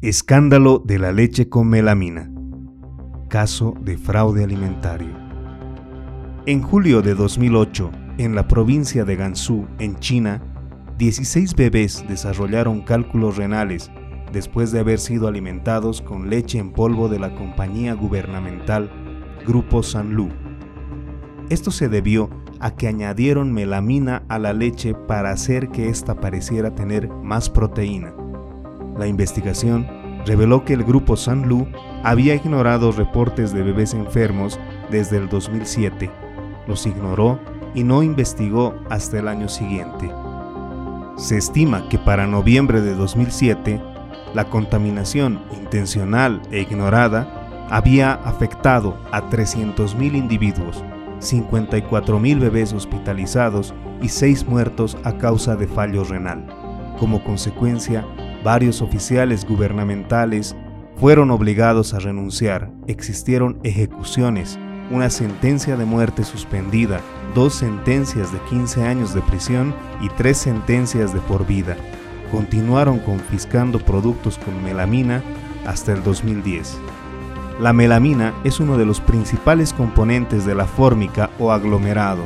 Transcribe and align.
Escándalo 0.00 0.78
de 0.78 1.00
la 1.00 1.10
leche 1.10 1.48
con 1.48 1.66
melamina. 1.66 2.30
Caso 3.28 3.74
de 3.80 3.98
fraude 3.98 4.44
alimentario. 4.44 5.08
En 6.46 6.62
julio 6.62 7.02
de 7.02 7.16
2008, 7.16 7.90
en 8.18 8.36
la 8.36 8.46
provincia 8.46 9.04
de 9.04 9.16
Gansu, 9.16 9.66
en 9.80 9.96
China, 9.96 10.40
16 10.98 11.56
bebés 11.56 12.04
desarrollaron 12.08 12.82
cálculos 12.82 13.38
renales 13.38 13.90
después 14.32 14.70
de 14.70 14.78
haber 14.78 15.00
sido 15.00 15.26
alimentados 15.26 16.00
con 16.00 16.30
leche 16.30 16.60
en 16.60 16.70
polvo 16.70 17.08
de 17.08 17.18
la 17.18 17.34
compañía 17.34 17.94
gubernamental 17.94 18.92
Grupo 19.44 19.82
Sanlu. 19.82 20.28
Esto 21.50 21.72
se 21.72 21.88
debió 21.88 22.30
a 22.60 22.76
que 22.76 22.86
añadieron 22.86 23.52
melamina 23.52 24.22
a 24.28 24.38
la 24.38 24.52
leche 24.52 24.94
para 24.94 25.32
hacer 25.32 25.70
que 25.70 25.88
ésta 25.88 26.20
pareciera 26.20 26.76
tener 26.76 27.08
más 27.08 27.50
proteína. 27.50 28.14
La 28.98 29.06
investigación 29.06 29.86
reveló 30.26 30.64
que 30.64 30.74
el 30.74 30.82
grupo 30.82 31.16
Sanlu 31.16 31.68
había 32.02 32.34
ignorado 32.34 32.90
reportes 32.90 33.52
de 33.52 33.62
bebés 33.62 33.94
enfermos 33.94 34.58
desde 34.90 35.16
el 35.18 35.28
2007. 35.28 36.10
Los 36.66 36.84
ignoró 36.84 37.38
y 37.74 37.84
no 37.84 38.02
investigó 38.02 38.74
hasta 38.90 39.20
el 39.20 39.28
año 39.28 39.48
siguiente. 39.48 40.10
Se 41.16 41.36
estima 41.36 41.88
que 41.88 41.98
para 41.98 42.26
noviembre 42.26 42.80
de 42.80 42.94
2007, 42.94 43.80
la 44.34 44.44
contaminación 44.44 45.42
intencional 45.52 46.42
e 46.50 46.60
ignorada 46.60 47.66
había 47.70 48.14
afectado 48.14 48.98
a 49.12 49.22
300.000 49.30 50.16
individuos, 50.16 50.84
54.000 51.20 52.40
bebés 52.40 52.72
hospitalizados 52.72 53.74
y 54.02 54.08
6 54.08 54.46
muertos 54.46 54.96
a 55.04 55.18
causa 55.18 55.54
de 55.56 55.66
fallo 55.66 56.04
renal. 56.04 56.46
Como 56.98 57.22
consecuencia, 57.22 58.04
varios 58.44 58.82
oficiales 58.82 59.44
gubernamentales 59.46 60.56
fueron 60.96 61.30
obligados 61.30 61.94
a 61.94 62.00
renunciar, 62.00 62.70
existieron 62.86 63.58
ejecuciones, 63.62 64.58
una 64.90 65.10
sentencia 65.10 65.76
de 65.76 65.84
muerte 65.84 66.24
suspendida, 66.24 67.00
dos 67.34 67.54
sentencias 67.54 68.32
de 68.32 68.40
15 68.50 68.84
años 68.84 69.14
de 69.14 69.20
prisión 69.20 69.74
y 70.00 70.08
tres 70.10 70.38
sentencias 70.38 71.12
de 71.14 71.20
por 71.20 71.46
vida. 71.46 71.76
Continuaron 72.32 72.98
confiscando 72.98 73.78
productos 73.78 74.38
con 74.38 74.62
melamina 74.62 75.22
hasta 75.66 75.92
el 75.92 76.02
2010. 76.02 76.78
La 77.60 77.72
melamina 77.72 78.34
es 78.44 78.60
uno 78.60 78.78
de 78.78 78.86
los 78.86 79.00
principales 79.00 79.72
componentes 79.72 80.46
de 80.46 80.54
la 80.54 80.66
fórmica 80.66 81.30
o 81.38 81.52
aglomerado. 81.52 82.24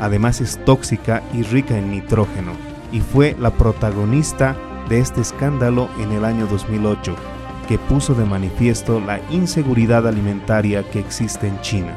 Además 0.00 0.40
es 0.40 0.58
tóxica 0.64 1.22
y 1.32 1.42
rica 1.42 1.78
en 1.78 1.90
nitrógeno, 1.90 2.52
y 2.90 3.00
fue 3.00 3.36
la 3.38 3.50
protagonista 3.50 4.56
de 4.88 5.00
este 5.00 5.20
escándalo 5.20 5.88
en 5.98 6.12
el 6.12 6.24
año 6.24 6.46
2008, 6.46 7.14
que 7.68 7.78
puso 7.78 8.14
de 8.14 8.24
manifiesto 8.24 9.00
la 9.00 9.20
inseguridad 9.30 10.06
alimentaria 10.06 10.82
que 10.90 10.98
existe 10.98 11.46
en 11.48 11.60
China. 11.60 11.94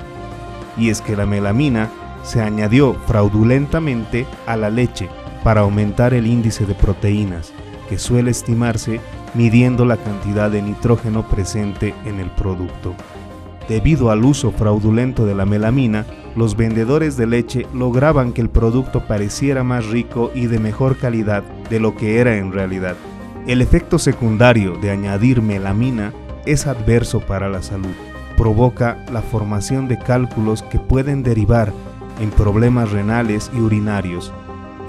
Y 0.77 0.89
es 0.89 1.01
que 1.01 1.15
la 1.15 1.25
melamina 1.25 1.89
se 2.23 2.41
añadió 2.41 2.93
fraudulentamente 3.07 4.25
a 4.45 4.57
la 4.57 4.69
leche 4.69 5.09
para 5.43 5.61
aumentar 5.61 6.13
el 6.13 6.27
índice 6.27 6.65
de 6.65 6.73
proteínas, 6.73 7.53
que 7.87 7.97
suele 7.97 8.31
estimarse 8.31 8.99
midiendo 9.35 9.85
la 9.85 9.97
cantidad 9.97 10.49
de 10.49 10.61
nitrógeno 10.61 11.27
presente 11.27 11.93
en 12.05 12.19
el 12.19 12.29
producto. 12.31 12.95
Debido 13.67 14.11
al 14.11 14.23
uso 14.23 14.51
fraudulento 14.51 15.25
de 15.25 15.33
la 15.33 15.45
melamina, 15.45 16.05
los 16.35 16.55
vendedores 16.55 17.17
de 17.17 17.25
leche 17.25 17.65
lograban 17.73 18.31
que 18.31 18.41
el 18.41 18.49
producto 18.49 19.07
pareciera 19.07 19.63
más 19.63 19.87
rico 19.87 20.31
y 20.35 20.45
de 20.47 20.59
mejor 20.59 20.97
calidad 20.97 21.43
de 21.69 21.79
lo 21.79 21.95
que 21.95 22.19
era 22.19 22.37
en 22.37 22.51
realidad. 22.51 22.95
El 23.47 23.61
efecto 23.61 23.97
secundario 23.97 24.77
de 24.77 24.91
añadir 24.91 25.41
melamina 25.41 26.13
es 26.45 26.67
adverso 26.67 27.21
para 27.21 27.49
la 27.49 27.63
salud. 27.63 27.93
Provoca 28.37 29.03
la 29.11 29.21
formación 29.21 29.87
de 29.87 29.97
cálculos 29.97 30.61
que 30.61 30.77
pueden 30.77 31.23
derivar 31.23 31.73
en 32.19 32.29
problemas 32.29 32.91
renales 32.91 33.49
y 33.55 33.59
urinarios. 33.59 34.31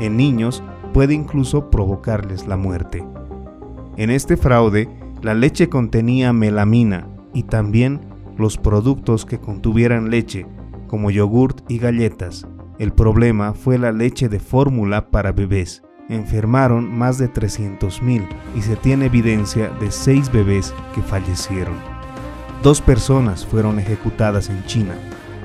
En 0.01 0.17
niños 0.17 0.63
puede 0.93 1.15
incluso 1.15 1.71
provocarles 1.71 2.47
la 2.47 2.57
muerte. 2.57 3.05
En 3.97 4.11
este 4.11 4.37
fraude, 4.37 4.89
la 5.23 5.35
leche 5.35 5.69
contenía 5.69 6.33
melamina 6.33 7.07
y 7.33 7.45
también 7.45 8.01
los 8.39 8.57
productos 8.57 9.25
que 9.25 9.39
contuvieran 9.39 10.11
leche, 10.11 10.47
como 10.87 11.11
yogurt 11.11 11.61
y 11.71 11.79
galletas. 11.79 12.47
El 12.79 12.93
problema 12.93 13.55
fue 13.55 13.79
la 13.79 13.93
leche 13.93 14.29
de 14.29 14.39
fórmula 14.39 15.11
para 15.11 15.33
bebés. 15.33 15.83
Enfermaron 16.09 16.97
más 16.97 17.19
de 17.19 17.33
300.000 17.33 18.27
y 18.55 18.63
se 18.63 18.77
tiene 18.77 19.07
evidencia 19.07 19.71
de 19.81 19.91
6 19.91 20.31
bebés 20.31 20.75
que 20.95 21.03
fallecieron. 21.03 21.75
Dos 22.63 22.81
personas 22.81 23.45
fueron 23.45 23.79
ejecutadas 23.79 24.51
en 24.51 24.65
China 24.67 24.95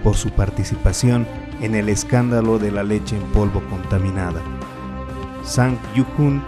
por 0.04 0.16
su 0.16 0.30
participación 0.32 1.28
en 1.62 1.76
el 1.76 1.90
escándalo 1.90 2.60
de 2.60 2.72
la 2.72 2.84
leche 2.84 3.16
en 3.16 3.24
polvo 3.32 3.62
contaminada. 3.70 4.42
Sang 5.44 5.78
Yuhun 5.96 6.42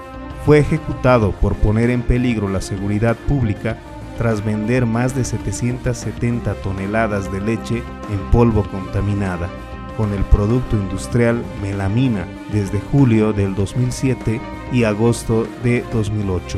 fue 0.46 0.60
ejecutado 0.60 1.32
por 1.32 1.56
poner 1.56 1.90
en 1.90 2.02
peligro 2.02 2.50
la 2.50 2.62
seguridad 2.62 3.16
pública 3.16 3.78
tras 4.18 4.44
vender 4.44 4.86
más 4.86 5.16
de 5.16 5.24
770 5.24 6.54
toneladas 6.56 7.32
de 7.32 7.42
leche 7.42 7.84
en 8.12 8.32
polvo 8.32 8.64
contaminada 8.64 9.50
con 9.98 10.14
el 10.14 10.24
producto 10.26 10.76
industrial 10.76 11.44
melamina 11.62 12.26
desde 12.52 12.80
julio 12.80 13.34
del 13.34 13.56
2007 13.56 14.42
y 14.72 14.84
agosto 14.84 15.48
de 15.64 15.84
2008. 15.94 16.58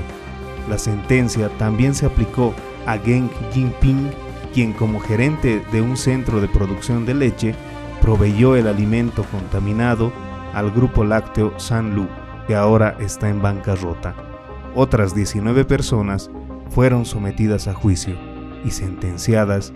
La 0.70 0.78
sentencia 0.78 1.50
también 1.58 1.94
se 1.94 2.06
aplicó 2.06 2.54
a 2.86 2.98
Geng 2.98 3.30
Jinping, 3.52 4.12
quien 4.54 4.74
como 4.74 5.00
gerente 5.00 5.64
de 5.72 5.82
un 5.82 5.98
centro 5.98 6.40
de 6.40 6.48
producción 6.48 7.06
de 7.06 7.14
leche 7.14 7.56
proveyó 8.02 8.56
el 8.56 8.68
alimento 8.68 9.24
contaminado 9.32 10.12
al 10.54 10.72
grupo 10.72 11.04
lácteo 11.04 11.60
Sanlu 11.60 12.08
que 12.48 12.56
ahora 12.56 12.96
está 13.00 13.30
en 13.30 13.42
bancarrota. 13.42 14.16
Otras 14.76 15.16
19 15.16 15.66
personas 15.66 16.30
fueron 16.76 17.06
sometidas 17.06 17.70
a 17.70 17.74
juicio 17.74 18.18
y 18.66 18.72
sentenciadas 18.72 19.72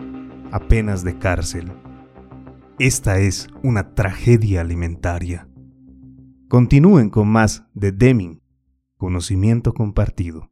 a 0.51 0.59
penas 0.59 1.01
de 1.05 1.17
cárcel. 1.17 1.71
Esta 2.77 3.19
es 3.19 3.47
una 3.63 3.95
tragedia 3.95 4.59
alimentaria. 4.59 5.47
Continúen 6.49 7.09
con 7.09 7.29
más 7.29 7.63
de 7.73 7.93
Deming, 7.93 8.41
conocimiento 8.97 9.73
compartido. 9.73 10.51